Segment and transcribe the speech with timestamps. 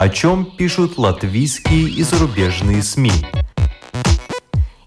[0.00, 3.12] О чем пишут латвийские и зарубежные СМИ.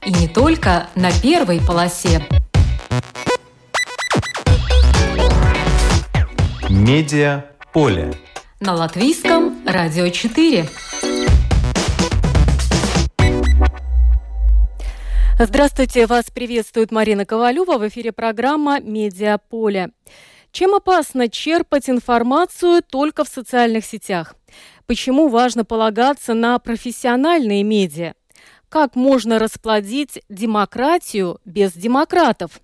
[0.07, 2.27] И не только на первой полосе.
[6.67, 8.15] Медиа поле.
[8.59, 10.67] На латвийском радио 4.
[15.37, 17.77] Здравствуйте, вас приветствует Марина Ковалева.
[17.77, 19.91] В эфире программа «Медиаполе».
[20.51, 24.35] Чем опасно черпать информацию только в социальных сетях?
[24.85, 28.13] Почему важно полагаться на профессиональные медиа?
[28.67, 32.59] Как можно расплодить демократию без демократов?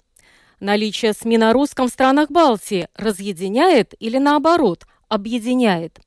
[0.60, 6.00] Наличие СМИ на русском в странах Балтии разъединяет или наоборот объединяет?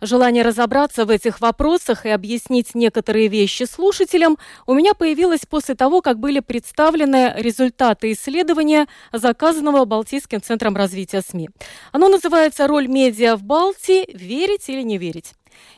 [0.00, 6.02] Желание разобраться в этих вопросах и объяснить некоторые вещи слушателям у меня появилось после того,
[6.02, 11.50] как были представлены результаты исследования, заказанного Балтийским центром развития СМИ.
[11.92, 14.04] Оно называется «Роль медиа в Балтии.
[14.14, 15.32] Верить или не верить?».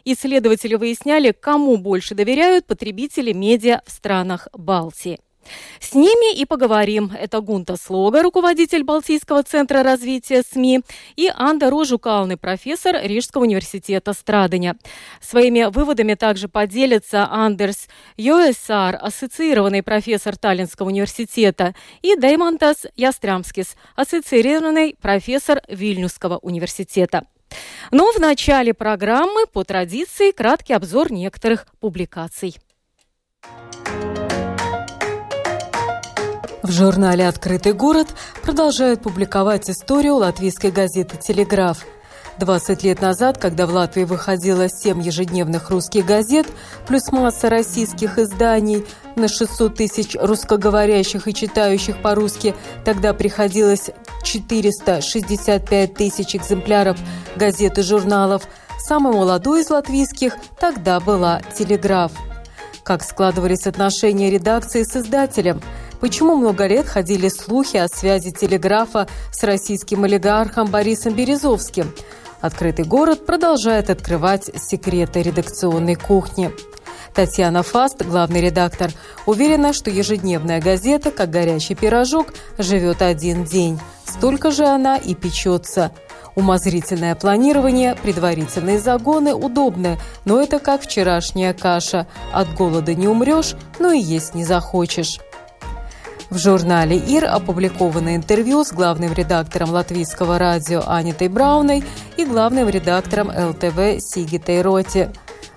[0.04, 5.18] Исследователи выясняли, кому больше доверяют потребители медиа в странах Балтии.
[5.80, 7.12] С ними и поговорим.
[7.18, 10.82] Это Гунта Слога, руководитель Балтийского центра развития СМИ,
[11.16, 14.76] и Анда Рожукалны, профессор Рижского университета Страдания.
[15.20, 25.62] Своими выводами также поделятся Андерс Йоэсар, ассоциированный профессор Таллинского университета, и Деймантас Ястрямскис, ассоциированный профессор
[25.68, 27.26] Вильнюсского университета.
[27.90, 32.56] Но в начале программы, по традиции, краткий обзор некоторых публикаций.
[36.62, 38.08] В журнале «Открытый город»
[38.42, 41.84] продолжают публиковать историю латвийской газеты «Телеграф».
[42.38, 46.46] 20 лет назад, когда в Латвии выходило 7 ежедневных русских газет,
[46.86, 53.90] плюс масса российских изданий, на 600 тысяч русскоговорящих и читающих по-русски, тогда приходилось
[54.26, 56.98] 465 тысяч экземпляров
[57.36, 58.42] газет и журналов.
[58.78, 62.12] Самый молодой из латвийских тогда была «Телеграф».
[62.82, 65.62] Как складывались отношения редакции с издателем–
[66.00, 71.92] Почему много лет ходили слухи о связи телеграфа с российским олигархом Борисом Березовским?
[72.40, 76.52] Открытый город продолжает открывать секреты редакционной кухни.
[77.16, 78.90] Татьяна Фаст, главный редактор,
[79.24, 83.80] уверена, что ежедневная газета, как горячий пирожок, живет один день.
[84.04, 85.92] Столько же она и печется.
[86.34, 92.06] Умозрительное планирование, предварительные загоны удобны, но это как вчерашняя каша.
[92.34, 95.18] От голода не умрешь, но и есть не захочешь.
[96.28, 101.82] В журнале «Ир» опубликовано интервью с главным редактором латвийского радио Анитой Брауной
[102.18, 105.08] и главным редактором ЛТВ Сигитой Роти.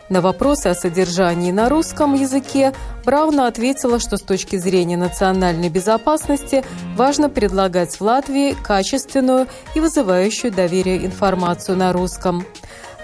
[0.10, 2.74] На вопросы о содержании на русском языке
[3.06, 6.66] Брауна ответила, что с точки зрения национальной безопасности
[6.96, 12.44] важно предлагать в Латвии качественную и вызывающую доверие информацию на русском.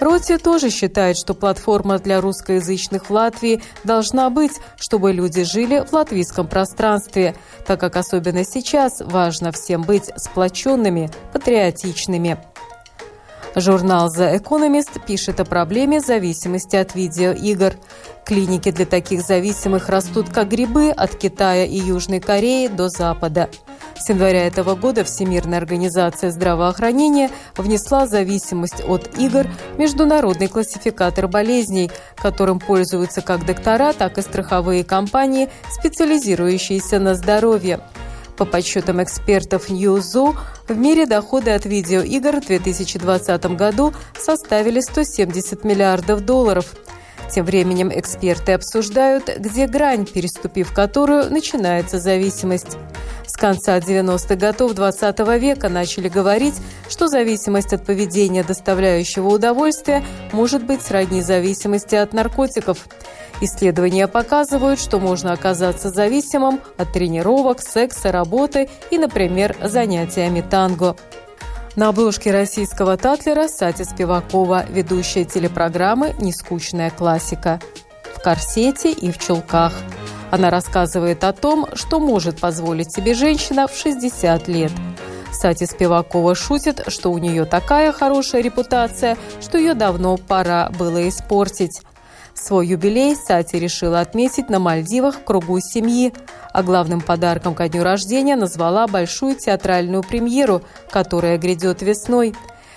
[0.00, 5.92] Роти тоже считает, что платформа для русскоязычных в Латвии должна быть, чтобы люди жили в
[5.92, 12.36] латвийском пространстве, так как особенно сейчас важно всем быть сплоченными, патриотичными.
[13.58, 17.72] Журнал The Economist пишет о проблеме зависимости от видеоигр.
[18.26, 23.48] Клиники для таких зависимых растут как грибы от Китая и Южной Кореи до Запада.
[23.98, 31.90] С января этого года Всемирная организация здравоохранения внесла зависимость от игр в международный классификатор болезней,
[32.14, 37.80] которым пользуются как доктора, так и страховые компании, специализирующиеся на здоровье.
[38.36, 40.36] По подсчетам экспертов Ньюзу,
[40.68, 46.74] в мире доходы от видеоигр в 2020 году составили 170 миллиардов долларов.
[47.30, 52.76] Тем временем эксперты обсуждают, где грань, переступив которую начинается зависимость.
[53.26, 56.54] С конца 90-х годов 20 века начали говорить,
[56.88, 62.86] что зависимость от поведения, доставляющего удовольствие, может быть сродни зависимости от наркотиков.
[63.40, 70.96] Исследования показывают, что можно оказаться зависимым от тренировок, секса, работы и, например, занятиями танго.
[71.76, 77.60] На обложке российского татлера Сати Спивакова, ведущая телепрограммы «Нескучная классика».
[78.14, 79.74] В корсете и в чулках.
[80.30, 84.72] Она рассказывает о том, что может позволить себе женщина в 60 лет.
[85.32, 91.82] Сати Спивакова шутит, что у нее такая хорошая репутация, что ее давно пора было испортить.
[92.46, 96.14] Свой юбилей Сати решила отметить на Мальдивах в кругу семьи,
[96.52, 102.36] а главным подарком ко дню рождения назвала большую театральную премьеру, которая грядет весной.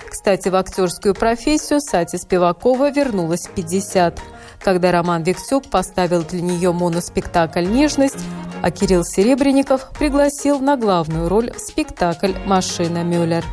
[0.10, 4.20] Кстати, в актерскую профессию Сати Спивакова вернулась в 50,
[4.60, 8.18] когда Роман Виксюк поставил для нее моноспектакль «Нежность»,
[8.64, 13.46] а Кирилл Серебренников пригласил на главную роль в спектакль «Машина Мюллер».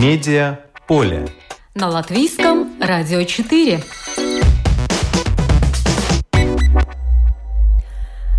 [0.00, 1.26] Медиа поле.
[1.74, 3.80] На латвийском радио 4.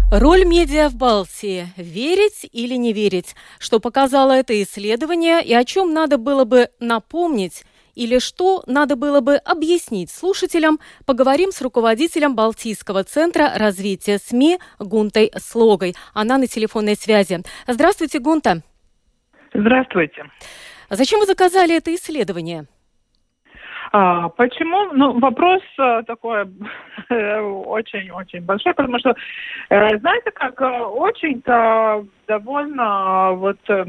[0.09, 1.67] Роль медиа в Балтии.
[1.75, 3.35] Верить или не верить?
[3.59, 9.19] Что показало это исследование и о чем надо было бы напомнить или что надо было
[9.19, 15.93] бы объяснить слушателям, поговорим с руководителем Балтийского центра развития СМИ Гунтой Слогой.
[16.13, 17.41] Она на телефонной связи.
[17.67, 18.61] Здравствуйте, Гунта.
[19.53, 20.23] Здравствуйте.
[20.89, 22.65] Зачем вы заказали это исследование?
[23.91, 24.91] А, почему?
[24.93, 26.43] Ну, вопрос а, такой
[27.09, 29.15] очень-очень большой, потому что,
[29.69, 33.85] э, знаете, как э, очень-то довольно вот э,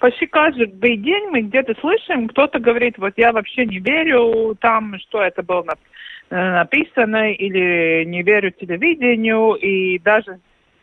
[0.00, 5.22] почти каждый день мы где-то слышим, кто-то говорит, вот я вообще не верю там, что
[5.22, 5.64] это было
[6.30, 10.40] написано, или не верю телевидению, и даже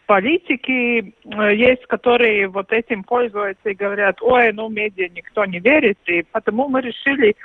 [0.09, 1.13] политики
[1.53, 6.67] есть, которые вот этим пользуются и говорят, ой, ну, медиа никто не верит, и потому
[6.67, 7.35] мы решили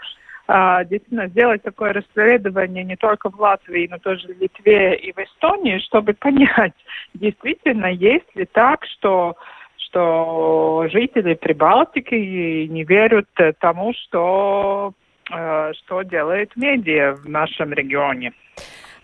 [0.46, 5.19] а, действительно сделать такое расследование не только в Латвии, но тоже в Литве и в
[5.19, 6.72] Эстонии, чтобы понять,
[7.12, 9.37] действительно, есть ли так, что
[9.76, 13.28] что жители Прибалтики не верят
[13.61, 14.93] тому, что,
[15.31, 18.32] э, что делает медиа в нашем регионе.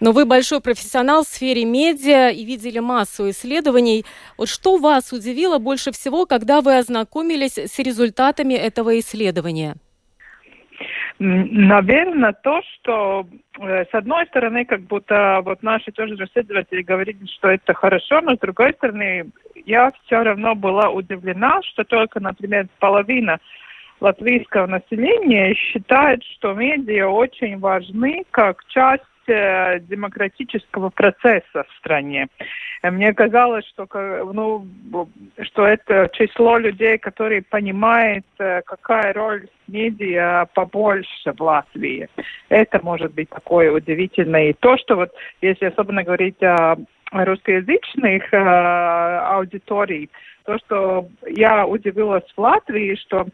[0.01, 4.05] Но вы большой профессионал в сфере медиа и видели массу исследований.
[4.39, 9.75] Вот что вас удивило больше всего, когда вы ознакомились с результатами этого исследования?
[11.19, 13.27] Наверное, то, что
[13.59, 18.37] э, с одной стороны, как будто вот наши тоже расследователи говорили, что это хорошо, но
[18.37, 19.27] с другой стороны,
[19.67, 23.39] я все равно была удивлена, что только, например, половина
[24.01, 32.29] латвийского населения считает, что медиа очень важны как часть демократического процесса в стране.
[32.83, 33.87] Мне казалось, что,
[34.33, 34.67] ну,
[35.43, 42.09] что это число людей, которые понимают, э, какая роль медиа побольше в Латвии.
[42.49, 44.51] Это может быть такое удивительное.
[44.51, 45.11] И то, что вот,
[45.43, 46.77] если особенно говорить о
[47.13, 50.11] русскоязычных э, аудиторий,
[50.45, 53.27] то, что я удивилась в Латвии, что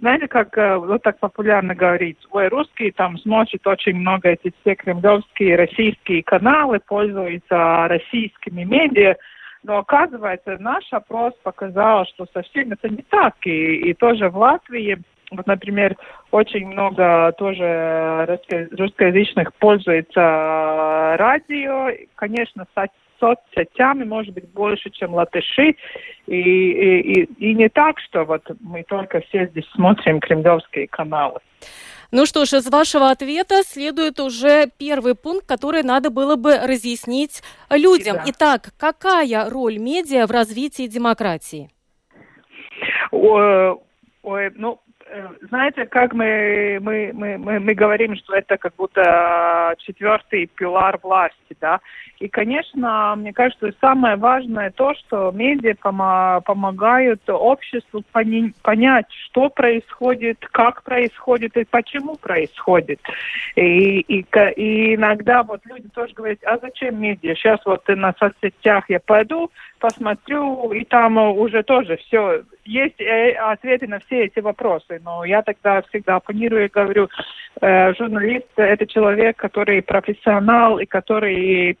[0.00, 4.74] знаете, как э, вот так популярно говорить, ой, русские там смотрят очень много эти все
[4.74, 9.16] кремлевские российские каналы, пользуются российскими медиа,
[9.62, 13.34] но оказывается, наш опрос показал, что совсем это не так.
[13.44, 14.98] И, и тоже в Латвии,
[15.30, 15.96] вот, например,
[16.30, 18.38] очень много тоже
[18.70, 21.90] русскоязычных пользуется радио.
[22.14, 22.66] Конечно,
[23.18, 25.76] соцсетями, может быть, больше, чем латыши.
[26.26, 31.40] И, и, и, и не так, что вот мы только все здесь смотрим кремлевские каналы.
[32.10, 37.42] Ну что ж, из вашего ответа следует уже первый пункт, который надо было бы разъяснить
[37.70, 38.16] людям.
[38.16, 38.24] Да.
[38.28, 41.70] Итак, какая роль медиа в развитии демократии?
[43.10, 44.80] Ой, ну,
[45.10, 50.98] Э, знаете, как мы, мы, мы, мы, мы говорим, что это как будто четвертый пилар
[51.02, 51.80] власти, да.
[52.20, 58.02] И, конечно, мне кажется, самое важное то, что медиа помо помогают обществу
[58.62, 63.00] понять, что происходит, как происходит и почему происходит.
[63.54, 64.26] И, и,
[64.56, 67.34] и иногда вот люди тоже говорят, а зачем медиа?
[67.36, 73.86] Сейчас вот на соцсетях я пойду, посмотрю, и там уже тоже все, есть э, ответы
[73.86, 75.00] на все эти вопросы.
[75.04, 77.08] Но я тогда всегда оппонирую и говорю,
[77.60, 81.78] э, журналист– это человек, который профессионал и который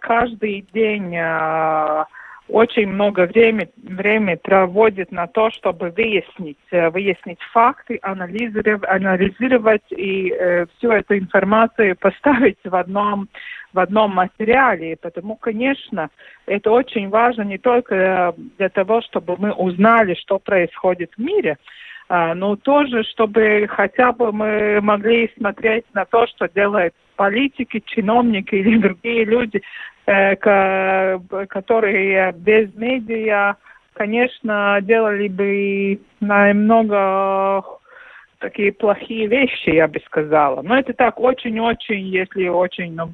[0.00, 2.04] каждый день э,
[2.48, 10.32] очень много времени, времени проводит на то, чтобы выяснить, э, выяснить факты, анализировать, анализировать и
[10.32, 13.28] э, всю эту информацию поставить в одном,
[13.74, 14.96] в одном материале.
[14.96, 16.08] Потому, конечно,
[16.46, 21.58] это очень важно не только э, для того, чтобы мы узнали, что происходит в мире,
[22.08, 28.54] а, но тоже, чтобы хотя бы мы могли смотреть на то, что делают политики, чиновники
[28.54, 29.60] или другие люди,
[30.06, 33.56] э, которые без медиа,
[33.92, 37.64] конечно, делали бы намного
[38.38, 40.62] такие плохие вещи, я бы сказала.
[40.62, 43.12] Но это так очень-очень, если очень, ну,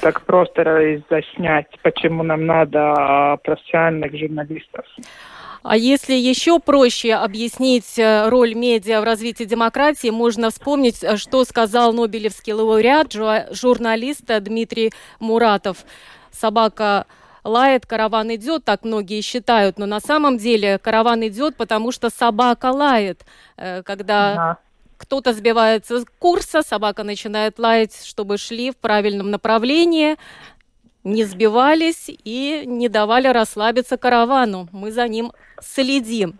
[0.00, 4.86] так просто разъяснять, почему нам надо профессиональных журналистов.
[5.62, 11.44] А если еще проще объяснить э, роль медиа в развитии демократии, можно вспомнить, э, что
[11.44, 13.12] сказал Нобелевский лауреат,
[13.52, 15.84] журналист Дмитрий Муратов.
[16.32, 17.06] Собака
[17.44, 22.70] лает, караван идет, так многие считают, но на самом деле караван идет, потому что собака
[22.70, 23.26] лает.
[23.58, 24.58] Э, когда ага.
[24.96, 30.16] кто-то сбивается с курса, собака начинает лаять, чтобы шли в правильном направлении
[31.04, 34.68] не сбивались и не давали расслабиться каравану.
[34.72, 36.34] Мы за ним следим.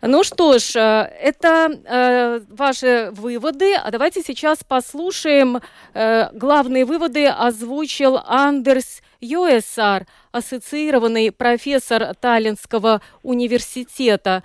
[0.00, 3.74] Ну что ж, э, это э, ваши выводы.
[3.74, 5.60] А давайте сейчас послушаем.
[5.92, 14.44] Э, главные выводы озвучил Андерс Йоэсар, ассоциированный профессор Таллинского университета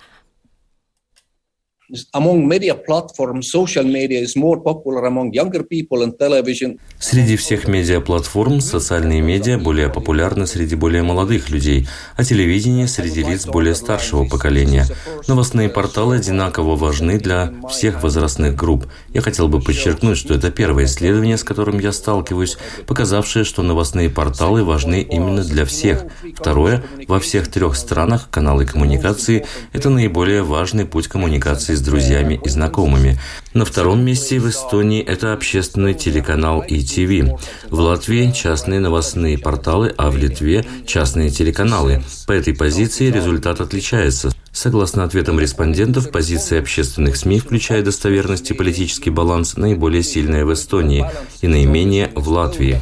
[6.98, 11.86] Среди всех медиаплатформ социальные медиа более популярны среди более молодых людей,
[12.16, 14.86] а телевидение среди лиц более старшего поколения.
[15.28, 18.86] Новостные порталы одинаково важны для всех возрастных групп.
[19.10, 24.08] Я хотел бы подчеркнуть, что это первое исследование, с которым я сталкиваюсь, показавшее, что новостные
[24.08, 26.06] порталы важны именно для всех.
[26.34, 32.48] Второе, во всех трех странах каналы коммуникации– это наиболее важный путь коммуникации с друзьями и
[32.48, 33.18] знакомыми.
[33.52, 37.38] На втором месте в Эстонии это общественный телеканал ETV.
[37.70, 42.02] В Латвии частные новостные порталы, а в Литве частные телеканалы.
[42.26, 44.30] По этой позиции результат отличается.
[44.52, 51.04] Согласно ответам респондентов, позиция общественных СМИ, включая достоверность и политический баланс, наиболее сильная в Эстонии
[51.42, 52.80] и наименее в Латвии.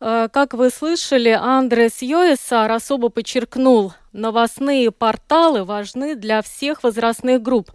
[0.00, 7.66] Э, как вы слышали, Андрес Йоэсар особо подчеркнул, новостные порталы важны для всех возрастных групп.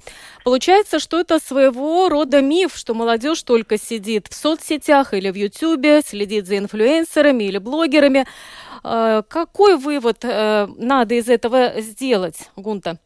[0.44, 6.02] Получается, что это своего рода миф, что молодежь только сидит в соцсетях или в Ютьюбе,
[6.02, 8.26] следит за инфлюенсерами или блогерами.
[8.84, 12.98] Э, какой вывод э, надо из этого сделать, Гунта?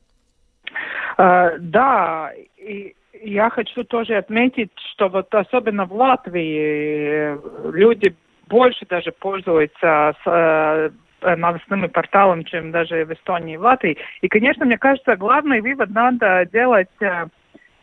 [1.17, 7.37] Да, и я хочу тоже отметить, что вот особенно в Латвии
[7.69, 8.15] люди
[8.49, 10.89] больше даже пользуется с, э,
[11.35, 13.97] новостными порталами, чем даже в Эстонии и в Латвии.
[14.21, 17.27] И, конечно, мне кажется, главный вывод надо делать э,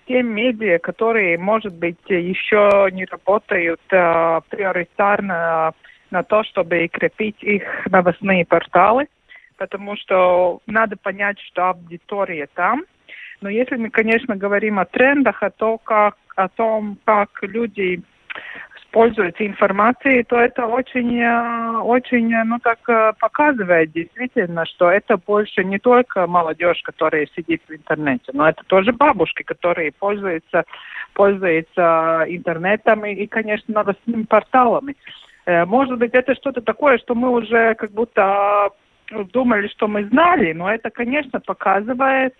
[0.06, 5.72] тем медиа, которые, может быть, еще не работают э, приоритарно
[6.10, 9.08] на то, чтобы крепить их новостные порталы,
[9.58, 12.84] потому что надо понять, что аудитория там.
[13.40, 18.02] Но если мы, конечно, говорим о трендах, о, том, как, о том, как люди
[18.96, 25.18] пользуются информацией, то это очень, э, очень, э, ну так э, показывает действительно, что это
[25.18, 30.64] больше не только молодежь, которая сидит в интернете, но это тоже бабушки, которые пользуются,
[31.12, 34.96] пользуются интернетом и, и конечно, новостными порталами.
[35.46, 38.70] Может быть, это что-то такое, что мы уже как будто
[39.32, 42.34] думали, что мы знали, но это, конечно, показывает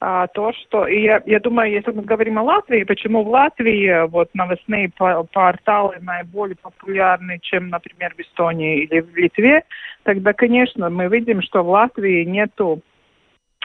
[0.00, 0.86] а, то, что...
[0.86, 4.90] И я, я думаю, если мы говорим о Латвии, почему в Латвии э, вот новостные
[4.90, 9.64] порталы наиболее популярны, чем, например, в Эстонии или в Литве,
[10.02, 12.82] тогда, конечно, мы видим, что в Латвии нету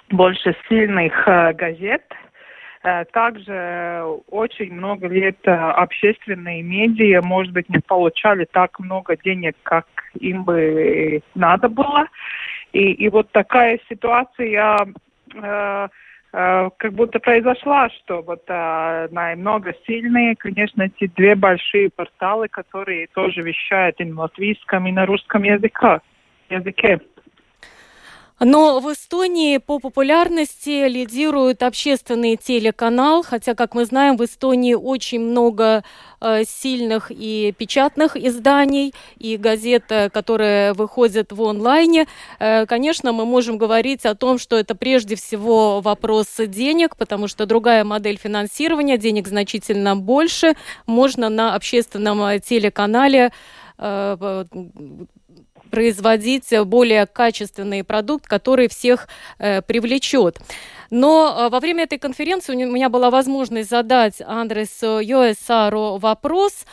[0.09, 2.03] больше сильных э, газет,
[2.83, 9.55] э, также очень много лет э, общественные медиа, может быть, не получали так много денег,
[9.63, 9.85] как
[10.19, 12.07] им бы надо было.
[12.71, 14.77] И, и вот такая ситуация
[15.35, 15.87] э,
[16.31, 23.41] как будто произошла, что вот а, намного сильные, конечно, эти две большие порталы, которые тоже
[23.41, 25.99] вещают и на латвийском, и на русском языке.
[26.49, 27.01] языке.
[28.43, 35.19] Но в Эстонии по популярности лидирует общественный телеканал, хотя, как мы знаем, в Эстонии очень
[35.19, 35.83] много
[36.19, 42.07] э, сильных и печатных изданий и газет, которые выходят в онлайне.
[42.39, 47.45] Э, конечно, мы можем говорить о том, что это прежде всего вопрос денег, потому что
[47.45, 50.55] другая модель финансирования, денег значительно больше,
[50.87, 53.31] можно на общественном э, телеканале
[55.71, 59.07] производить более качественный продукт, который всех
[59.39, 60.37] э, привлечет.
[60.91, 66.65] Но э, во время этой конференции у меня была возможность задать Андресу Йоэсару вопрос,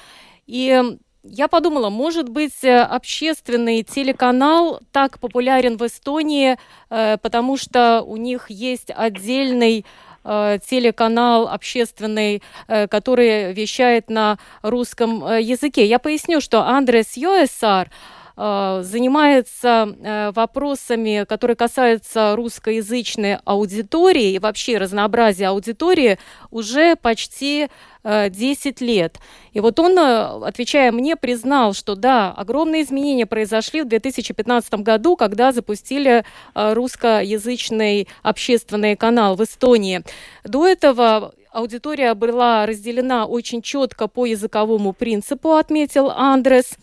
[0.46, 0.82] и
[1.22, 8.50] я подумала, может быть, э, общественный телеканал так популярен в Эстонии, потому что у них
[8.50, 9.86] есть отдельный
[10.24, 15.86] телеканал общественный, который вещает на русском языке.
[15.86, 17.90] Я поясню, что Андрес Йоэсар–
[18.38, 26.18] занимается э, вопросами, которые касаются русскоязычной аудитории и вообще разнообразия аудитории
[26.52, 27.68] уже почти
[28.04, 29.18] 10 э, лет.
[29.54, 35.50] И вот он, отвечая мне, признал, что да, огромные изменения произошли в 2015 году, когда
[35.50, 40.02] запустили русскоязычный общественный канал в Эстонии.
[40.44, 46.76] До этого аудитория была разделена очень четко по языковому принципу, отметил Андрес.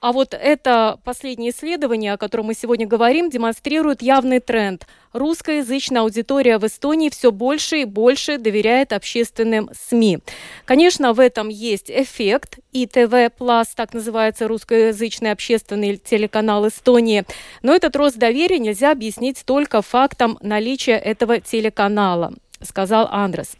[0.00, 4.86] А вот это последнее исследование, о котором мы сегодня говорим, демонстрирует явный тренд.
[5.12, 10.20] Русскоязычная аудитория в Эстонии все больше и больше доверяет общественным СМИ.
[10.64, 12.60] Конечно, в этом есть эффект.
[12.72, 17.24] И ТВ Плас, так называется русскоязычный общественный телеканал Эстонии.
[17.62, 23.56] Но этот рост доверия нельзя объяснить только фактом наличия этого телеканала сказал Андрес.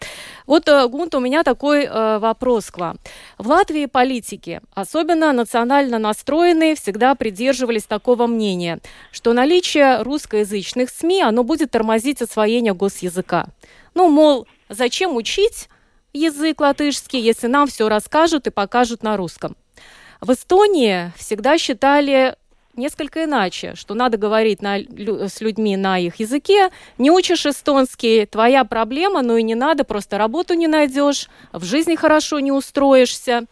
[0.46, 2.98] Вот, э, Гунт, у меня такой э, вопрос к вам.
[3.38, 8.80] В Латвии политики, особенно национально настроенные, всегда придерживались такого мнения,
[9.12, 13.46] что наличие русскоязычных СМИ, оно будет тормозить освоение госязыка.
[13.94, 15.68] Ну, мол, зачем учить
[16.12, 19.56] язык латышский, если нам все расскажут и покажут на русском?
[20.20, 22.36] В Эстонии всегда считали
[22.80, 26.70] несколько иначе, что надо говорить на, с людьми на их языке.
[26.98, 31.94] Не учишь эстонский, твоя проблема, но и не надо, просто работу не найдешь, в жизни
[31.94, 33.44] хорошо не устроишься.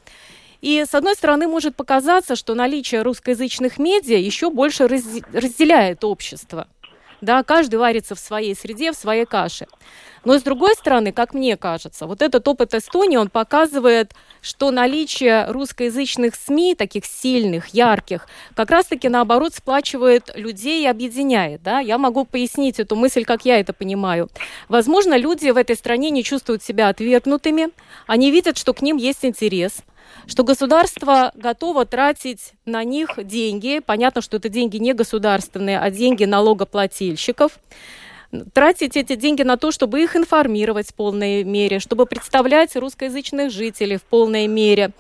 [0.60, 6.66] И, с одной стороны, может показаться, что наличие русскоязычных медиа еще больше разделяет общество.
[7.20, 9.66] Да, каждый варится в своей среде, в своей каше.
[10.24, 15.46] Но с другой стороны, как мне кажется, вот этот опыт Эстонии, он показывает, что наличие
[15.50, 21.62] русскоязычных СМИ, таких сильных, ярких, как раз-таки наоборот сплачивает людей и объединяет.
[21.62, 21.80] Да?
[21.80, 24.28] Я могу пояснить эту мысль, как я это понимаю.
[24.68, 27.68] Возможно, люди в этой стране не чувствуют себя отвергнутыми,
[28.06, 29.82] они видят, что к ним есть интерес,
[30.26, 33.80] что государство готово тратить на них деньги.
[33.84, 37.58] Понятно, что это деньги не государственные, а деньги налогоплательщиков
[38.52, 43.96] тратить эти деньги на то, чтобы их информировать в полной мере, чтобы представлять русскоязычных жителей
[43.96, 44.90] в полной мере.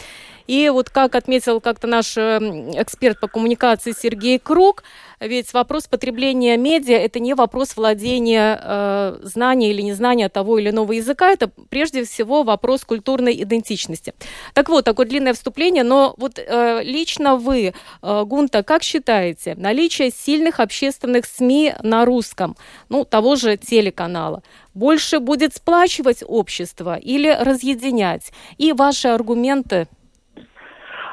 [0.46, 4.82] И вот как отметил как-то наш эм, эксперт по коммуникации Сергей Круг,
[5.20, 10.92] ведь вопрос потребления медиа– это не вопрос владения э, знания или незнания того или иного
[10.92, 14.14] языка, это прежде всего вопрос культурной идентичности.
[14.54, 20.10] Так вот, такое длинное вступление, но вот э, лично вы, э, Гунта, как считаете, наличие
[20.10, 22.56] сильных общественных СМИ на русском,
[22.88, 24.42] ну, того же телеканала,
[24.74, 28.32] больше будет сплачивать общество или разъединять?
[28.58, 29.88] И ваши аргументы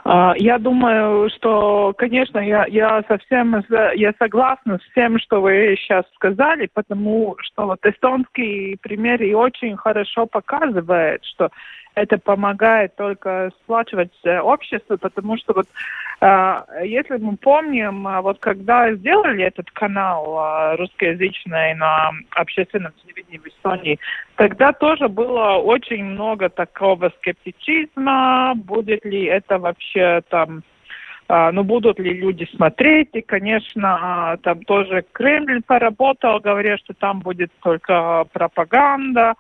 [0.06, 3.64] я думаю, что, конечно, я, я совсем
[3.96, 9.76] я согласна с тем, что вы сейчас сказали, потому что вот эстонский пример и очень
[9.78, 11.50] хорошо показывает, что
[11.96, 15.68] это помогает только сплачивать э, общество, потому что вот
[16.22, 23.40] э, если мы помним, а, вот когда сделали этот канал э, русскоязычный на общественном телевидении
[23.40, 24.00] в Эстонии,
[24.36, 30.64] тогда тоже было очень много такого скептицизма, будет ли это вообще там
[31.28, 37.52] ну, будут ли люди смотреть, и, конечно, там тоже Кремль поработал, говоря, что там будет
[37.64, 39.34] только пропаганда,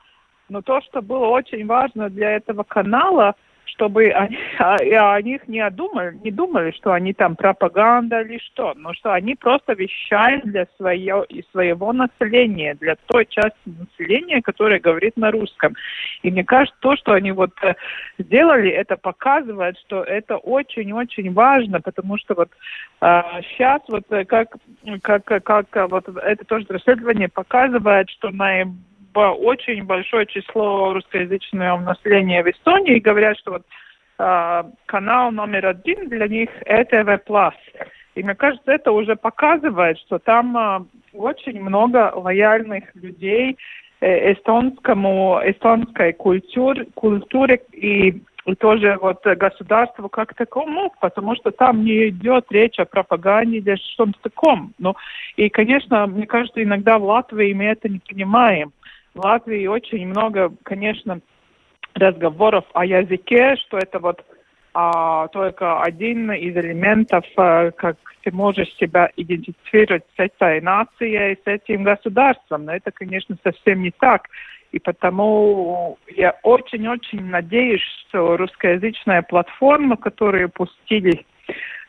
[0.49, 3.35] но то, что было очень важно для этого канала,
[3.75, 8.73] чтобы они, о, о них не думали, не думали, что они там пропаганда или что,
[8.75, 15.17] но что они просто вещают для свое, своего населения, для той части населения, которая говорит
[15.17, 15.75] на русском.
[16.23, 17.75] И мне кажется, то, что они вот э,
[18.17, 22.49] сделали, это показывает, что это очень-очень важно, потому что вот
[23.01, 24.55] а, сейчас вот э, как,
[25.01, 28.63] как, как вот это тоже расследование показывает, что на
[29.19, 33.63] очень большое число русскоязычного населения в Эстонии и говорят, что вот
[34.19, 37.21] э, канал номер один для них ЭТВ+.
[38.15, 40.79] И мне кажется, это уже показывает, что там э,
[41.13, 43.57] очень много лояльных людей
[44.01, 51.83] э, эстонскому, эстонской культуре, культуре и и тоже вот государству как такому, потому что там
[51.83, 54.73] не идет речь о пропаганде или что-то таком.
[54.77, 54.95] Ну,
[55.35, 58.71] и, конечно, мне кажется, иногда в Латвии мы это не понимаем.
[59.15, 61.21] В Латвии очень много, конечно,
[61.93, 64.21] разговоров о языке, что это вот
[64.73, 71.47] а, только один из элементов, а, как ты можешь себя идентифицировать с этой нацией, с
[71.47, 72.65] этим государством.
[72.65, 74.27] Но это, конечно, совсем не так.
[74.73, 81.25] И потому я очень-очень надеюсь, что русскоязычная платформа, которую пустили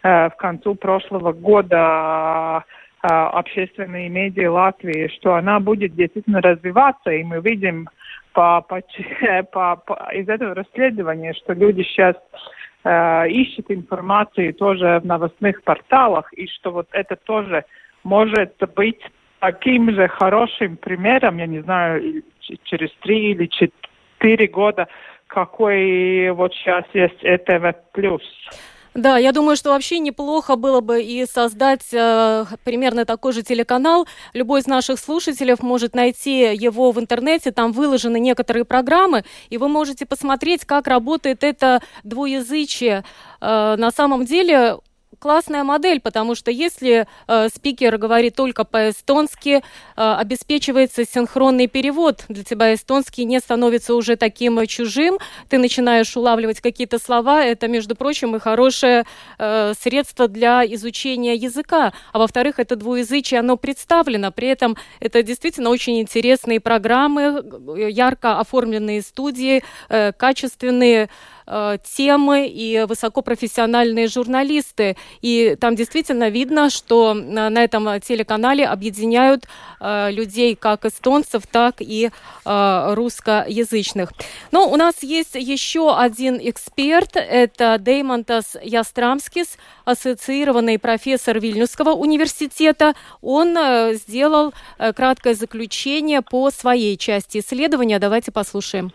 [0.04, 2.64] э, в концу прошлого года, а,
[3.06, 7.88] общественные медиа Латвии, что она будет действительно развиваться, и мы видим
[8.32, 8.80] по, по,
[9.52, 12.16] по, по, из этого расследования, что люди сейчас
[12.84, 17.64] э, ищут информацию тоже в новостных порталах, и что вот это тоже
[18.04, 19.00] может быть
[19.40, 22.22] таким же хорошим примером, я не знаю,
[22.64, 24.88] через три или четыре года,
[25.26, 27.74] какой вот сейчас есть ЭТВ+.
[28.96, 34.06] Да, я думаю, что вообще неплохо было бы и создать э, примерно такой же телеканал.
[34.32, 39.68] Любой из наших слушателей может найти его в интернете, там выложены некоторые программы, и вы
[39.68, 43.04] можете посмотреть, как работает это двуязычие.
[43.42, 44.78] Э, на самом деле
[45.18, 49.62] классная модель, потому что если э, спикер говорит только по-эстонски, э,
[49.96, 52.24] обеспечивается синхронный перевод.
[52.28, 57.44] Для тебя эстонский не становится уже таким чужим, ты начинаешь улавливать какие-то слова.
[57.44, 59.04] Это, между прочим, и хорошее
[59.38, 61.92] э, средство для изучения языка.
[62.12, 64.30] А во-вторых, это двуязычие, оно представлено.
[64.32, 67.44] При этом это действительно очень интересные программы,
[67.90, 71.08] ярко оформленные студии, э, качественные
[71.48, 74.96] Э, темы и высокопрофессиональные журналисты.
[75.22, 79.46] И там действительно видно, что на этом телеканале объединяют
[79.80, 82.10] э, людей как эстонцев, так и
[82.44, 84.12] э, русскоязычных.
[84.50, 92.94] Но у нас есть еще один эксперт, это Деймонтас Ястрамскис, ассоциированный профессор Вильнюсского университета.
[93.22, 93.56] Он
[93.94, 98.00] сделал краткое заключение по своей части исследования.
[98.00, 98.92] Давайте послушаем.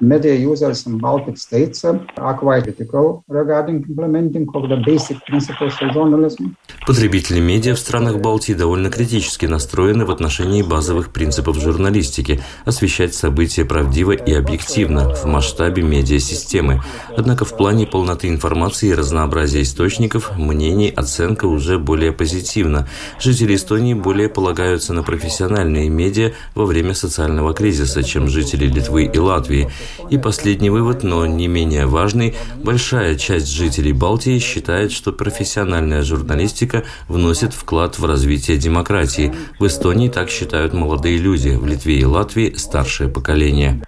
[0.00, 6.56] Media users in Baltic states are critical regarding implementing of the basic principles of journalism.
[6.86, 13.64] Потребители медиа в странах Балтии довольно критически настроены в отношении базовых принципов журналистики– освещать события
[13.64, 16.82] правдиво и объективно в масштабе медиасистемы.
[17.16, 22.88] Однако в плане полноты информации и разнообразия источников мнений оценка уже более позитивна.
[23.20, 29.18] Жители Эстонии более полагаются на профессиональные медиа во время социального кризиса, чем жители Литвы и
[29.18, 29.68] Латвии.
[30.10, 36.84] И последний вывод, но не менее важный, большая часть жителей Балтии считает, что профессиональная журналистика
[37.08, 39.32] вносит вклад в развитие демократии.
[39.58, 43.82] В Эстонии так считают молодые люди, в Литве и Латвии старшее поколение.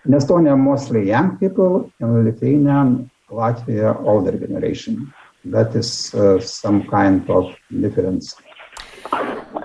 [5.46, 8.36] That is uh, some kind of difference.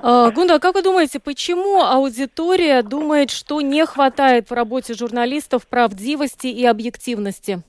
[0.08, 6.46] А, Гунда, как вы думаете, почему аудитория думает, что не хватает в работе журналистов правдивости
[6.46, 7.64] и объективности?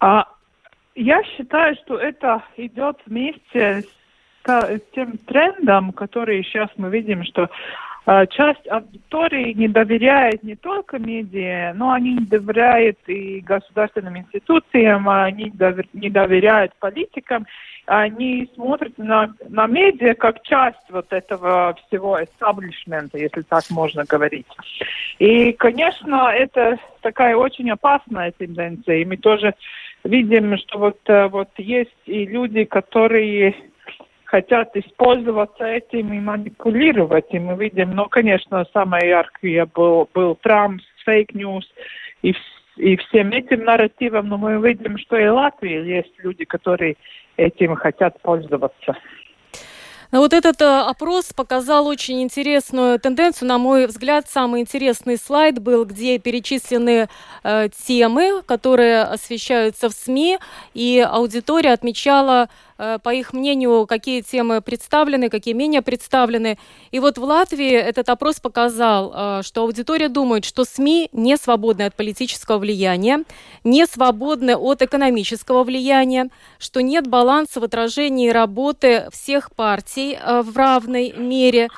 [0.00, 0.26] А,
[0.96, 3.84] я считаю, что это идет вместе
[4.44, 7.48] с тем трендом, который сейчас мы видим, что
[8.06, 15.08] а, часть аудитории не доверяет не только медиа, но они не доверяют и государственным институциям,
[15.08, 15.52] они
[15.92, 17.46] не доверяют политикам,
[17.90, 24.46] они смотрят на, на медиа как часть вот этого всего эстаблишмента, если так можно говорить.
[25.18, 29.54] И, конечно, это такая очень опасная тенденция, и мы тоже
[30.04, 33.56] видим, что вот, э, вот есть и люди, которые
[34.22, 37.26] хотят использоваться этим и манипулировать.
[37.30, 41.68] И мы видим, ну, конечно, самое яркое был, был Трамп, fake news
[42.22, 42.36] и,
[42.80, 46.96] и всем этим нарративом, но мы видим, что и в Латвии есть люди, которые
[47.36, 48.96] этим хотят пользоваться.
[50.12, 53.46] Но вот этот э, опрос показал очень интересную тенденцию.
[53.48, 57.08] На мой взгляд, самый интересный слайд был, где перечислены
[57.44, 60.38] э, темы, которые освещаются в СМИ,
[60.74, 62.48] и аудитория отмечала
[63.02, 66.58] по их мнению, какие темы представлены, какие менее представлены.
[66.90, 71.82] И вот в Латвии этот опрос показал, э, что аудитория думает, что СМИ не свободны
[71.82, 73.24] от политического влияния,
[73.64, 80.56] не свободны от экономического влияния, что нет баланса в отражении работы всех партий э, в
[80.56, 81.68] равной мере,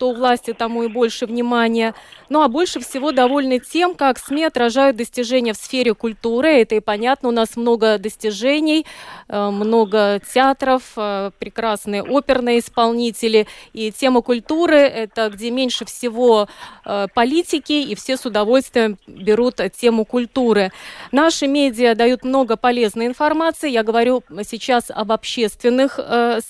[0.00, 1.94] кто у власти, тому и больше внимания.
[2.30, 6.48] Ну а больше всего довольны тем, как СМИ отражают достижения в сфере культуры.
[6.48, 8.86] Это и понятно, у нас много достижений,
[9.28, 13.46] э, много театров, э, прекрасные оперные исполнители.
[13.74, 16.48] И тема культуры– это где меньше всего
[16.86, 20.72] э, политики, и все с удовольствием берут тему культуры.
[21.12, 23.68] Наши медиа дают много полезной информации.
[23.68, 26.00] Я говорю сейчас об общественных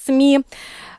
[0.05, 0.43] СМИ.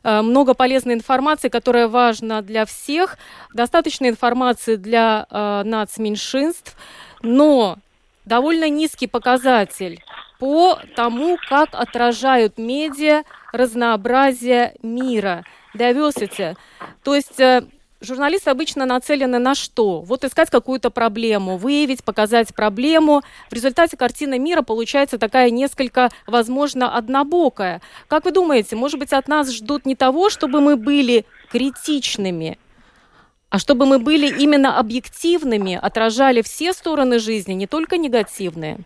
[0.04, 3.18] Э, много полезной информации, которая важна для всех,
[3.54, 6.76] достаточно информации для э, нацменьшинств,
[7.22, 7.78] но
[8.24, 10.02] довольно низкий показатель
[10.38, 15.44] по тому, как отражают медиа разнообразие мира,
[15.76, 16.56] diversity.
[17.04, 17.62] То есть э,
[18.02, 20.00] журналисты обычно нацелены на что?
[20.00, 23.22] Вот искать какую-то проблему, выявить, показать проблему.
[23.50, 27.80] В результате картина мира получается такая несколько, возможно, однобокая.
[28.08, 32.58] Как вы думаете, может быть, от нас ждут не того, чтобы мы были критичными,
[33.50, 38.78] а чтобы мы были именно объективными, отражали все стороны жизни, не только негативные?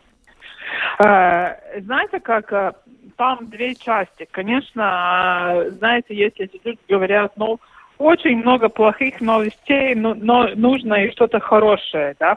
[0.98, 2.72] А, знаете, как э,
[3.16, 4.26] там две части.
[4.30, 7.60] Конечно, знаете, если люди говорят, ну,
[7.98, 12.36] очень много плохих новостей, но, но нужно и что-то хорошее, да.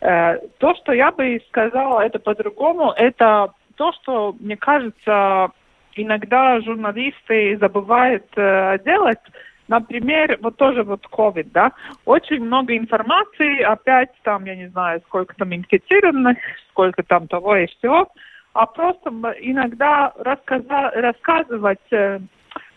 [0.00, 5.48] Э, то, что я бы сказала, это по-другому, это то, что, мне кажется,
[5.94, 9.20] иногда журналисты забывают э, делать,
[9.68, 11.72] Например, вот тоже вот COVID, да,
[12.06, 16.38] очень много информации, опять там, я не знаю, сколько там инфицированных,
[16.70, 18.08] сколько там того и всего,
[18.54, 22.20] а просто иногда рассказывать э,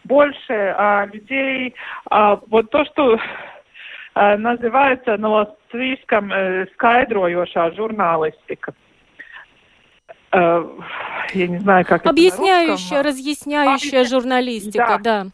[0.04, 1.76] больше о людей,
[2.10, 3.20] а, вот то, что
[4.16, 8.74] э, называется на латвийском э, скайдроjošā журналистика.
[10.32, 10.66] Э,
[11.34, 14.20] я не знаю, как Объясняющая, это разъясняющая Объясня...
[14.20, 15.24] журналистика, да.
[15.24, 15.26] да.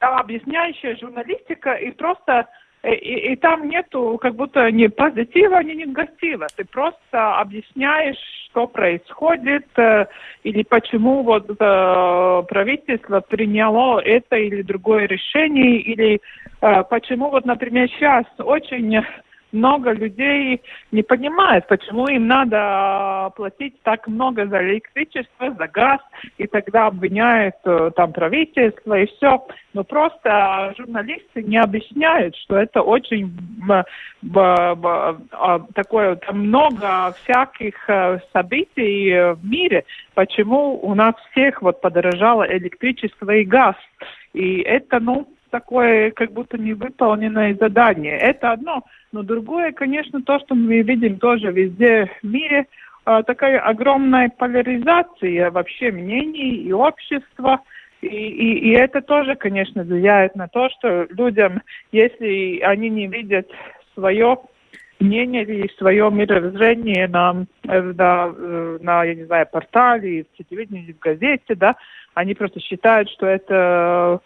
[0.00, 2.48] Да, объясняющая журналистика и просто
[2.84, 6.48] и, и там нету как будто ни позитива, ни негатива.
[6.56, 8.18] Ты просто объясняешь,
[8.50, 10.06] что происходит, э,
[10.42, 16.20] или почему вот э, правительство приняло это или другое решение, или
[16.60, 19.00] э, почему вот, например, сейчас очень
[19.52, 20.60] много людей
[20.90, 26.00] не понимает, почему им надо а, платить так много за электричество, за газ,
[26.38, 29.46] и тогда обвиняют э, там правительство и все.
[29.74, 33.30] Но просто журналисты не объясняют, что это очень
[34.44, 34.64] а,
[35.74, 39.84] такое, там много всяких э, событий в мире,
[40.14, 43.76] почему у нас всех вот подорожало электричество и газ.
[44.32, 48.16] И это, ну, такое как будто невыполненное задание.
[48.16, 48.82] Это одно.
[49.12, 52.66] Но другое, конечно, то, что мы видим тоже везде в мире,
[53.04, 57.60] а, такая огромная поляризация вообще мнений и общества.
[58.00, 61.62] И, и, и это тоже, конечно, влияет на то, что людям,
[61.92, 63.48] если они не видят
[63.94, 64.38] свое
[64.98, 68.32] мнение или свое мировоззрение на, на,
[68.80, 71.76] на, я не знаю, портале, в телевидении, в газете, да,
[72.14, 74.20] они просто считают, что это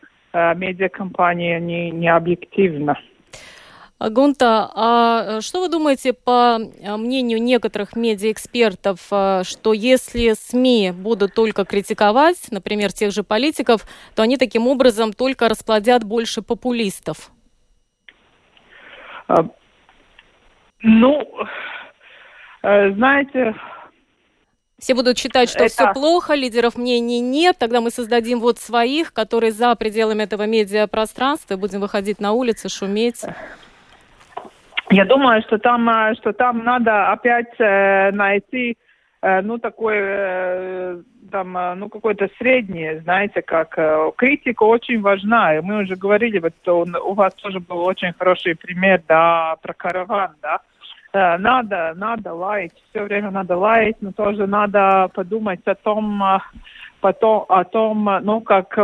[0.55, 2.96] медиакомпания не, не объективна.
[3.99, 11.64] Гунта, а что вы думаете по мнению некоторых медиаэкспертов, а, что если СМИ будут только
[11.64, 17.31] критиковать, например, тех же политиков, то они таким образом только расплодят больше популистов?
[19.29, 19.46] А,
[20.83, 21.27] ну,
[22.62, 23.55] э, знаете,
[24.78, 25.68] все будут считать, что это...
[25.68, 31.56] все плохо, лидеров мнений нет, тогда мы создадим вот своих, которые за пределами этого медиапространства
[31.56, 33.24] будем выходить на улицы, шуметь.
[34.90, 38.76] Я думаю, что там, э, что там надо опять э, найти,
[39.20, 45.56] э, ну, такое, э, там, э, ну, какое-то среднее, знаете, как э, критика очень важна.
[45.56, 50.36] И мы уже говорили, вот у вас тоже был очень хороший пример, да, про караван,
[50.40, 50.56] да.
[50.56, 50.75] Э,
[51.38, 56.38] надо, надо лаять, все время надо лаять, но тоже надо подумать о том, э,
[57.00, 58.79] потом, о том, э, ну, как,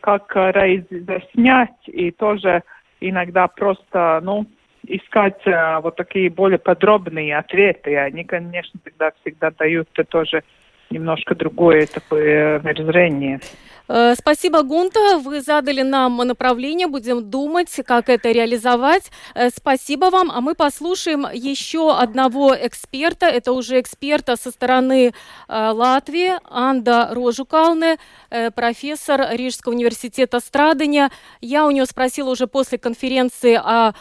[0.00, 2.62] как разъяснять и тоже
[3.00, 4.46] иногда просто, ну,
[4.86, 7.96] искать э, вот такие более подробные ответы.
[7.96, 10.42] Они, конечно, всегда, всегда дают тоже
[10.90, 13.40] немножко другое такое мировоззрение.
[13.86, 15.18] Э, спасибо, Гунта.
[15.18, 16.86] Вы задали нам направление.
[16.86, 19.10] Будем думать, как это реализовать.
[19.34, 20.30] Э, спасибо вам.
[20.30, 23.26] А мы послушаем еще одного эксперта.
[23.26, 25.12] Это уже эксперта со стороны
[25.48, 26.32] э, Латвии.
[26.50, 27.98] Анда Рожукалне,
[28.54, 31.10] профессор Рижского университета Страдания.
[31.40, 33.92] Я у нее спросила уже после конференции о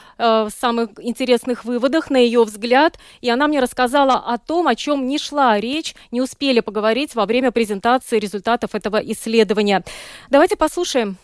[0.50, 2.98] самых интересных выводах, на ее взгляд.
[3.22, 7.26] И она мне рассказала о том, о чем не шла речь, не успели поговорить во
[7.26, 9.81] время презентации результатов этого исследования меня.
[10.29, 11.17] Давайте послушаем.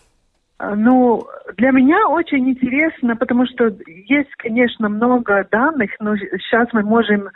[0.57, 1.25] А, ну,
[1.57, 7.29] для меня очень интересно, потому что есть, конечно, много данных, но сейчас мы можем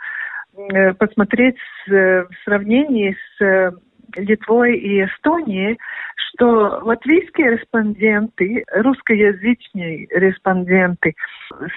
[0.56, 1.56] э, посмотреть
[1.88, 3.70] э, в сравнении с э,
[4.16, 5.78] Литвой и Эстонией,
[6.16, 11.14] что латвийские респонденты, русскоязычные респонденты,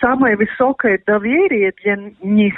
[0.01, 2.55] самое высокое доверие для них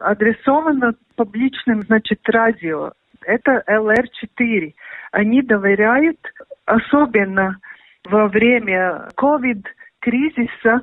[0.00, 2.92] адресовано публичным, значит, радио.
[3.26, 4.72] Это ЛР-4
[5.16, 6.18] они доверяют,
[6.66, 7.56] особенно
[8.04, 10.82] во время ковид-кризиса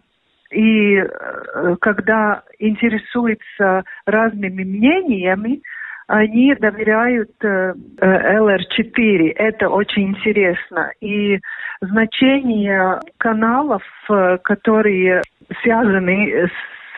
[0.52, 5.62] и э, когда интересуются разными мнениями,
[6.08, 9.34] они доверяют э, LR4.
[9.36, 10.92] Это очень интересно.
[11.00, 11.40] И
[11.82, 15.22] значение каналов, э, которые
[15.62, 16.52] связаны с,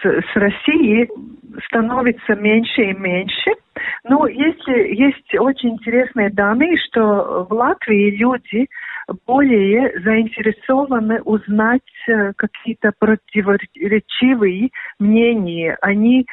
[0.06, 1.10] с Россией,
[1.68, 3.52] становится меньше и меньше.
[4.04, 8.68] Ну, если есть очень интересные данные, что в Латвии люди
[9.26, 15.78] более заинтересованы узнать э, какие-то противоречивые мнения.
[15.82, 16.26] Они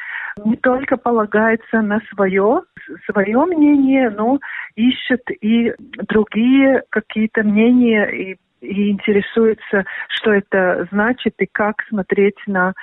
[0.43, 2.61] не только полагаются на свое,
[3.05, 4.39] свое мнение, но
[4.75, 12.73] ищут и другие какие-то мнения и, и интересуются, что это значит и как смотреть на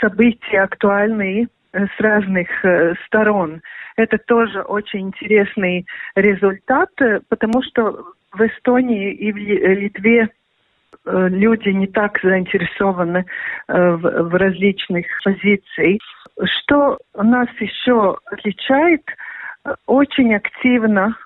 [0.00, 3.60] события актуальные Э, с разных э, сторон.
[3.96, 10.30] Это тоже очень интересный результат, э, потому что в Эстонии и в Литве
[11.04, 13.24] люди не так заинтересованы
[13.66, 16.00] в различных позициях.
[16.44, 19.02] Что нас еще отличает
[19.86, 21.16] очень активно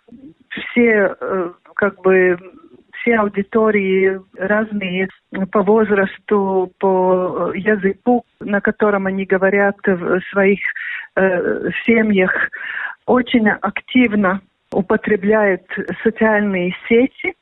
[0.50, 1.16] все
[1.74, 2.38] как бы
[3.02, 5.08] все аудитории разные
[5.50, 10.60] по возрасту, по языку, на котором они говорят в своих
[11.16, 12.32] э, семьях,
[13.06, 14.40] очень активно
[14.72, 15.62] употребляют
[16.02, 17.34] социальные сети.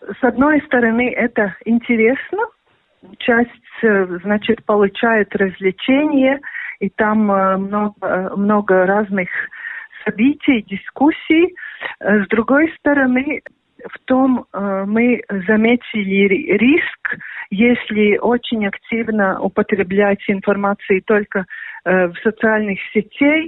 [0.00, 2.46] С одной стороны, это интересно.
[3.18, 3.50] Часть,
[3.82, 6.40] э, значит, получает развлечения,
[6.80, 9.28] и там э, много, много разных
[10.04, 11.54] событий, дискуссий.
[12.00, 13.42] С другой стороны,
[13.88, 17.18] в том э, мы заметили риск,
[17.50, 21.46] если очень активно употреблять информацию только
[21.84, 23.46] э, в социальных сетях,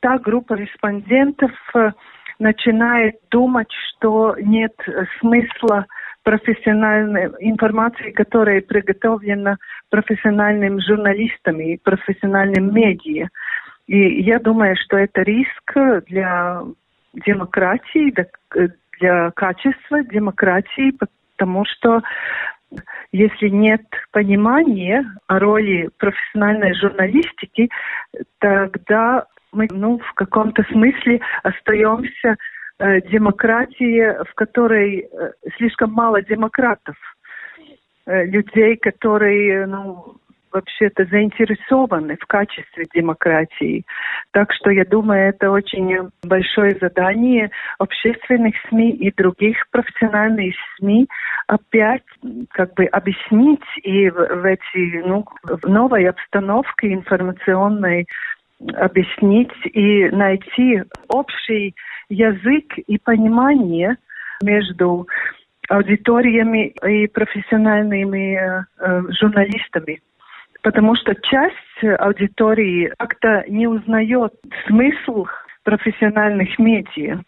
[0.00, 1.92] та группа респондентов э,
[2.38, 4.74] начинает думать, что нет
[5.20, 5.86] смысла
[6.24, 9.56] профессиональной информации, которая приготовлена
[9.90, 13.28] профессиональными журналистами и профессиональным медиа.
[13.86, 15.74] И я думаю, что это риск
[16.06, 16.62] для
[17.14, 18.14] демократии,
[19.00, 20.96] для качества демократии,
[21.36, 22.02] потому что
[23.12, 27.68] если нет понимания о роли профессиональной журналистики,
[28.38, 32.36] тогда мы ну, в каком-то смысле остаемся
[32.78, 36.96] э, демократией, в которой э, слишком мало демократов,
[38.06, 40.16] э, людей, которые ну,
[40.54, 43.84] вообще-то заинтересованы в качестве демократии.
[44.30, 51.08] Так что я думаю, это очень большое задание общественных СМИ и других профессиональных СМИ
[51.48, 52.04] опять
[52.50, 58.06] как бы объяснить и в, в эти, ну, в новой обстановке информационной
[58.76, 61.74] объяснить и найти общий
[62.08, 63.96] язык и понимание
[64.42, 65.08] между
[65.68, 68.62] аудиториями и профессиональными э,
[69.18, 70.00] журналистами
[70.64, 74.32] потому что часть аудитории как-то не узнает
[74.66, 75.26] смысл
[75.62, 77.20] профессиональных медиа.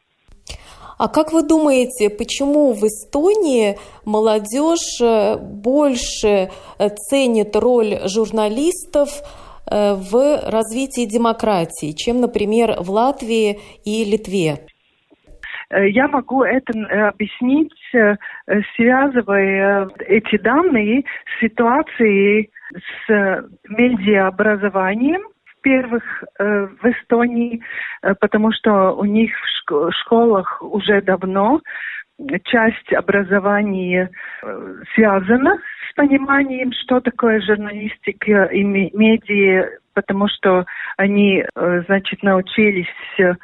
[0.98, 9.10] А как вы думаете, почему в Эстонии молодежь э, больше э, ценит роль журналистов
[9.70, 14.66] э, в развитии демократии, чем, например, в Латвии и Литве?
[15.70, 16.72] Я могу это
[17.08, 17.74] объяснить,
[18.76, 22.50] связывая эти данные с ситуацией
[23.06, 25.22] с медиаобразованием
[25.66, 26.04] первых
[26.38, 27.60] э, в Эстонии,
[28.02, 29.32] э, потому что у них
[29.68, 31.60] в школах уже давно
[32.44, 34.10] часть образования
[34.42, 35.58] э, связана
[35.90, 40.66] с пониманием, что такое журналистика и медиа, потому что
[40.98, 42.86] они, э, значит, научились,
[43.18, 43.34] э,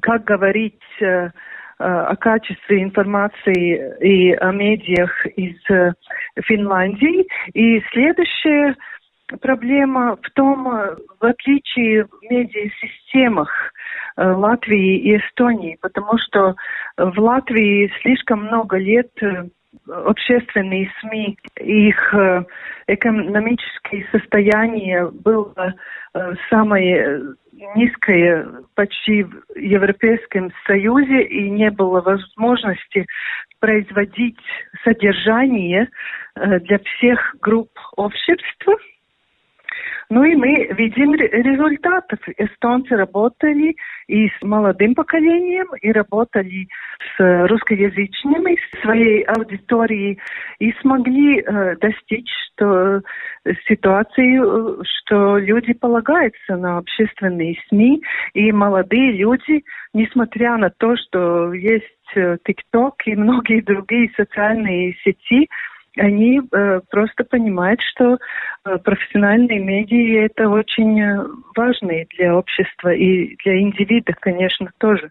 [0.00, 1.28] как говорить э,
[1.80, 5.92] о качестве информации и о медиах из э,
[6.44, 7.26] Финляндии.
[7.54, 8.76] И следующая
[9.40, 13.50] проблема в том, в отличие в медиасистемах
[14.16, 16.54] э, Латвии и Эстонии, потому что
[16.96, 19.48] в Латвии слишком много лет э,
[19.86, 22.14] общественные СМИ, их
[22.86, 25.74] экономическое состояние было
[26.48, 27.36] самое
[27.74, 33.06] низкое почти в Европейском Союзе и не было возможности
[33.58, 34.38] производить
[34.84, 35.88] содержание
[36.34, 38.74] э, для всех групп общества.
[40.10, 42.18] Ну и мы видим результаты.
[42.36, 43.76] Эстонцы работали
[44.08, 46.66] и с молодым поколением, и работали
[47.16, 50.18] с русскоязычными своей аудиторией,
[50.58, 53.02] и смогли э, достичь что,
[53.68, 54.40] ситуации,
[54.82, 58.02] что люди полагаются на общественные СМИ,
[58.34, 59.62] и молодые люди,
[59.94, 61.84] несмотря на то, что есть
[62.44, 65.48] ТикТок и многие другие социальные сети,
[66.00, 68.16] они э, просто понимают, что
[68.64, 75.10] э, профессиональные медиа это очень э, важно для общества и для индивида, конечно, тоже.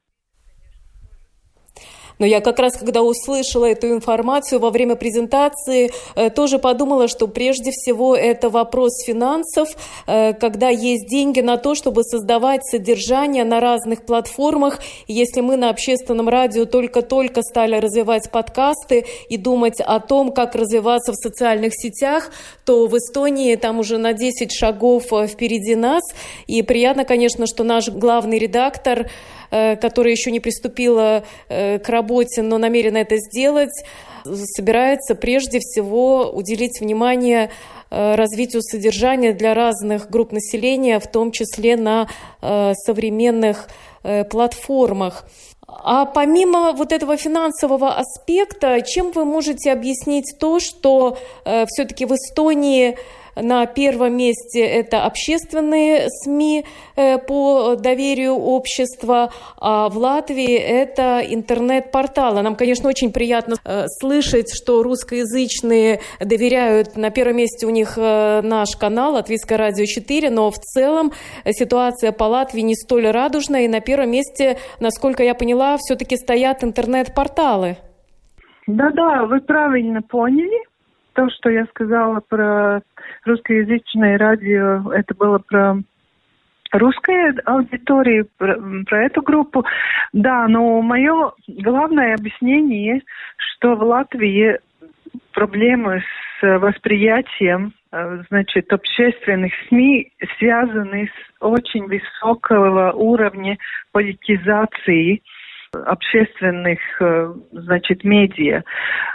[2.19, 7.27] Но я как раз, когда услышала эту информацию во время презентации, э, тоже подумала, что
[7.27, 9.69] прежде всего это вопрос финансов,
[10.05, 14.79] э, когда есть деньги на то, чтобы создавать содержание на разных платформах.
[15.08, 21.13] Если мы на общественном радио только-только стали развивать подкасты и думать о том, как развиваться
[21.13, 22.32] в социальных сетях,
[22.65, 26.03] то в Эстонии там уже на 10 шагов э, впереди нас.
[26.47, 29.09] И приятно, конечно, что наш главный редактор
[29.50, 33.84] которая еще не приступила э, к работе, но намерена это сделать,
[34.24, 37.50] собирается прежде всего уделить внимание
[37.89, 42.08] э, развитию содержания для разных групп населения, в том числе на
[42.41, 43.68] современных
[44.30, 45.26] платформах.
[45.84, 52.14] А помимо вот этого финансового аспекта, чем вы можете объяснить то, что э, все-таки в
[52.14, 52.97] Эстонии
[53.41, 56.65] на первом месте это общественные СМИ
[56.95, 62.41] э, по доверию общества, а в Латвии это интернет-порталы.
[62.41, 66.95] Нам, конечно, очень приятно э, слышать, что русскоязычные доверяют.
[66.95, 71.11] На первом месте у них э, наш канал Латвийское радио 4, но в целом
[71.45, 73.61] ситуация по Латвии не столь радужная.
[73.61, 77.77] И на первом месте, насколько я поняла, все-таки стоят интернет-порталы.
[78.69, 80.63] Да-да, вы правильно поняли.
[81.13, 82.81] То, что я сказала про
[83.26, 85.78] русскоязычное радио, это было про
[86.72, 88.55] русской аудитории, про,
[88.86, 89.65] про эту группу.
[90.13, 93.01] Да, но мое главное объяснение,
[93.38, 94.59] что в Латвии
[95.34, 96.01] проблемы
[96.39, 103.57] с восприятием э, значит, общественных СМИ связаны с очень высокого уровня
[103.91, 105.22] политизации
[105.74, 108.63] общественных, э, значит, медиа.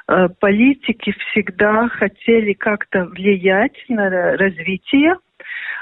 [0.08, 5.16] Э, политики всегда хотели как-то влиять на развитие,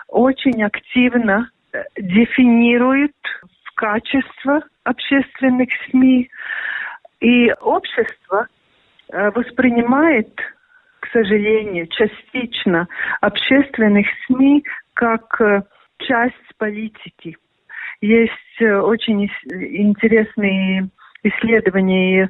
[0.09, 3.13] очень активно э, дефинируют
[3.75, 6.31] качество общественных СМИ,
[7.21, 8.49] и общество
[9.09, 10.35] воспринимает,
[11.01, 12.89] к сожалению, частично
[13.21, 14.65] общественных СМИ
[14.95, 15.39] как
[15.99, 17.37] часть политики.
[18.03, 20.89] Есть э, очень интересные
[21.23, 22.29] исследования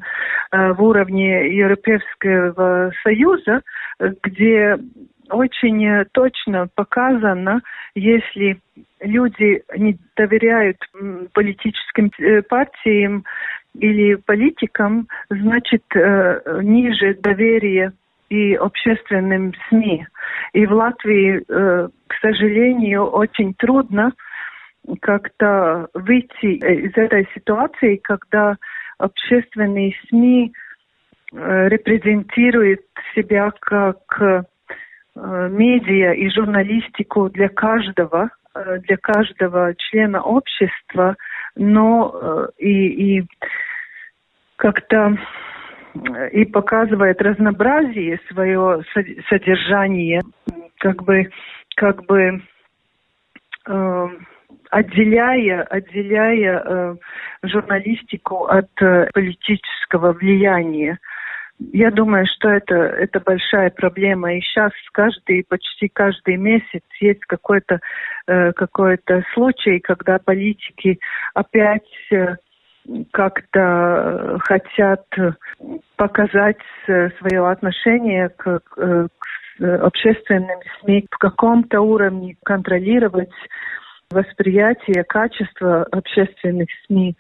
[0.52, 3.62] э, в уровне Европейского Союза,
[4.22, 4.76] где
[5.30, 7.62] очень точно показано,
[7.94, 8.60] если
[9.00, 10.76] люди не доверяют
[11.32, 13.24] политическим э, партиям
[13.74, 17.92] или политикам, значит, ниже доверие
[18.28, 20.06] и общественным СМИ.
[20.52, 24.12] И в Латвии, к сожалению, очень трудно
[25.00, 28.56] как-то выйти из этой ситуации, когда
[28.98, 30.52] общественные СМИ
[31.32, 32.80] э, репрезентируют
[33.14, 34.42] себя как э,
[35.14, 41.16] медиа и журналистику для каждого, э, для каждого члена общества,
[41.54, 43.26] но и, и
[44.56, 45.18] как-то
[46.32, 48.82] и показывает разнообразие свое
[49.28, 50.22] содержание,
[50.78, 51.30] как бы,
[51.76, 52.40] как бы
[53.66, 54.08] э,
[54.72, 56.96] отделяя, отделяя э,
[57.42, 60.98] журналистику от э, политического влияния.
[61.58, 64.34] Я думаю, что это, это большая проблема.
[64.34, 67.80] И сейчас каждый, почти каждый месяц есть какой-то
[68.26, 70.98] э, какой-то случай, когда политики
[71.34, 72.36] опять э,
[73.12, 75.04] как-то хотят
[75.96, 79.08] показать э, свое отношение к, к
[79.60, 83.30] общественным СМИ в каком-то уровне контролировать
[84.12, 87.16] восприятие, качество общественных СМИ.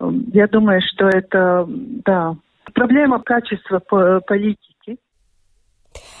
[0.00, 2.36] Эм, я думаю, что это, да,
[2.72, 4.98] проблема качества политики.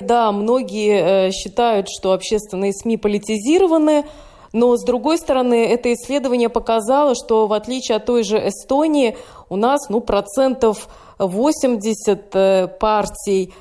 [0.00, 4.04] Да, многие э, считают, что общественные СМИ политизированы,
[4.52, 9.16] но с другой стороны, это исследование показало, что в отличие от той же Эстонии,
[9.48, 13.52] у нас ну, процентов 80 э, партий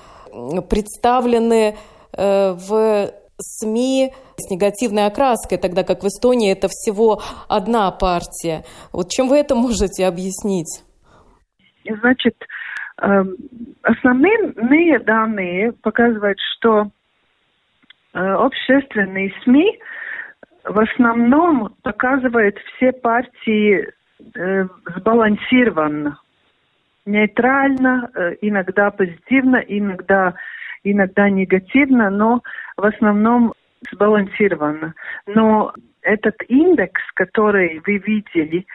[0.69, 1.77] представлены
[2.15, 8.63] э, в СМИ с негативной окраской, тогда как в Эстонии это всего одна партия.
[8.91, 10.83] Вот чем вы это можете объяснить?
[11.85, 12.35] Значит,
[13.01, 13.35] эм,
[13.81, 16.89] основные данные показывают, что
[18.13, 19.79] э, общественные СМИ
[20.63, 23.89] в основном показывают все партии
[24.35, 24.65] э,
[24.95, 26.19] сбалансированно,
[27.05, 30.35] нейтрально, э, иногда позитивно, иногда,
[30.83, 32.41] иногда негативно, но
[32.77, 33.53] в основном
[33.91, 34.93] сбалансировано.
[35.27, 38.65] Но этот индекс, который вы видели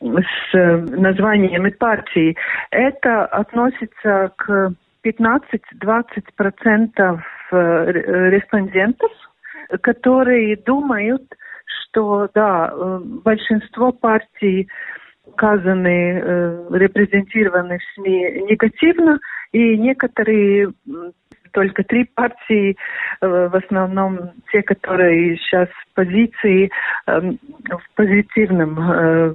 [0.00, 2.36] с э, названием партии,
[2.70, 4.72] это относится к
[5.04, 7.90] 15-20% э,
[8.30, 9.10] респондентов,
[9.80, 11.22] которые думают,
[11.66, 14.68] что да, э, большинство партий
[15.26, 16.22] указаны,
[16.72, 19.18] репрезентированы в СМИ негативно,
[19.52, 20.72] и некоторые
[21.52, 22.76] только три партии,
[23.20, 26.70] э, в основном те, которые сейчас в позиции
[27.06, 27.38] эм,
[27.68, 29.34] в позитивном э,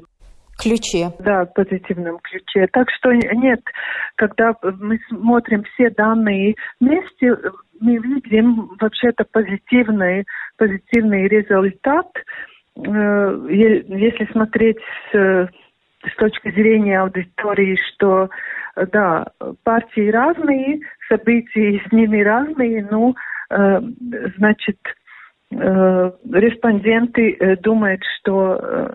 [0.59, 1.11] ключе.
[1.19, 2.67] Да, в позитивном ключе.
[2.71, 3.61] Так что нет,
[4.15, 7.35] когда мы смотрим все данные вместе,
[7.79, 10.25] мы видим вообще-то позитивный,
[10.57, 12.07] позитивный результат.
[12.75, 14.77] Э, если смотреть
[15.11, 15.49] с,
[16.11, 18.29] с точки зрения аудитории, что
[18.91, 19.27] да,
[19.63, 23.13] партии разные, события с ними разные, но,
[23.49, 23.81] э,
[24.37, 24.77] значит,
[25.51, 28.93] э, респонденты э, думают, что э,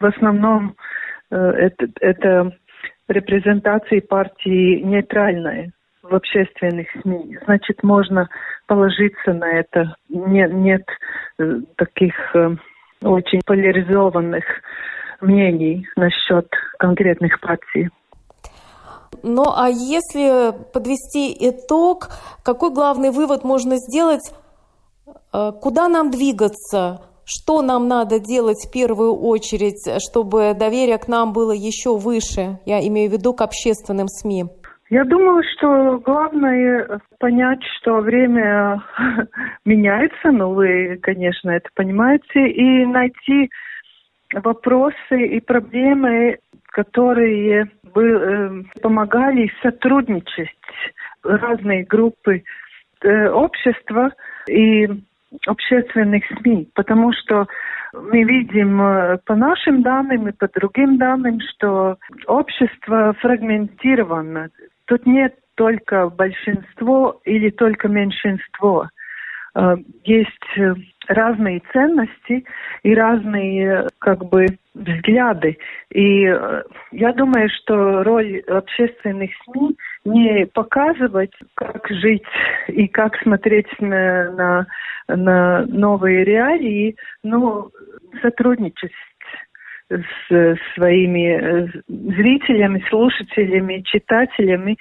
[0.00, 0.74] в основном
[1.30, 2.52] э, это, это
[3.08, 5.70] репрезентации партии нейтральная.
[6.02, 8.28] в общественных СМИ, значит, можно
[8.66, 9.94] положиться на это.
[10.10, 10.82] Нет, нет
[11.38, 12.56] э, таких э,
[13.02, 14.44] очень поляризованных
[15.24, 16.48] мнений насчет
[16.78, 17.90] конкретных партий.
[19.22, 22.08] Ну а если подвести итог,
[22.44, 24.32] какой главный вывод можно сделать,
[25.32, 31.32] э, куда нам двигаться, что нам надо делать в первую очередь, чтобы доверие к нам
[31.32, 34.44] было еще выше, я имею в виду к общественным СМИ?
[34.90, 38.82] Я думаю, что главное понять, что время
[39.64, 43.50] меняется, ну вы, конечно, это понимаете, и найти
[44.42, 50.48] вопросы и проблемы, которые бы э, помогали сотрудничать
[51.22, 52.42] разные группы
[53.02, 54.10] э, общества
[54.48, 54.88] и
[55.46, 57.46] общественных СМИ, потому что
[57.92, 64.50] мы видим э, по нашим данным и по другим данным, что общество фрагментировано.
[64.86, 68.88] Тут нет только большинство или только меньшинство.
[69.54, 70.74] Э, есть э,
[71.06, 72.44] разные ценности
[72.82, 75.58] и разные как бы взгляды.
[75.90, 82.24] И э, я думаю, что роль общественных СМИ не показывать, как жить
[82.66, 84.66] и как смотреть на, на,
[85.08, 87.70] на новые реалии, но
[88.22, 88.92] сотрудничать
[89.88, 94.78] с своими зрителями, слушателями, читателями,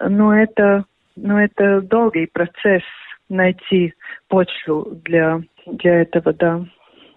[0.00, 0.84] но это,
[1.16, 2.84] но это долгий процесс
[3.28, 3.94] найти
[4.28, 6.64] почву для, для этого, да,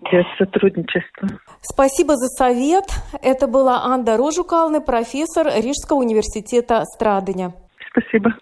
[0.09, 1.27] для сотрудничества.
[1.61, 2.85] Спасибо за совет.
[3.21, 7.53] Это была Анда Рожукална, профессор Рижского университета Страдыня.
[7.91, 8.35] Спасибо.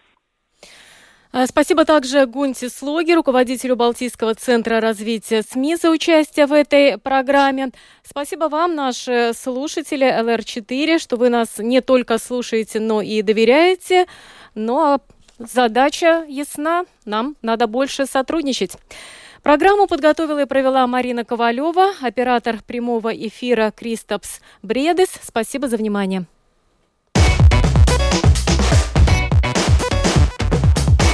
[1.34, 7.72] А, спасибо также Гунти Слоги, руководителю Балтийского центра развития СМИ за участие в этой программе.
[8.02, 14.06] Спасибо вам, наши слушатели ЛР4, что вы нас не только слушаете, но и доверяете.
[14.56, 15.00] Ну а
[15.40, 18.72] Задача ясна, нам надо больше сотрудничать.
[19.44, 25.10] Программу подготовила и провела Марина Ковалева, оператор прямого эфира Кристопс Бредес.
[25.22, 26.26] Спасибо за внимание.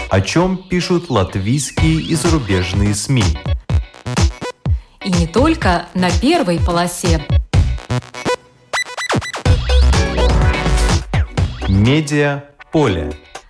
[0.10, 3.24] О чем пишут латвийские и зарубежные СМИ?
[5.04, 7.20] И не только на первой полосе.
[11.68, 13.12] Медиа поле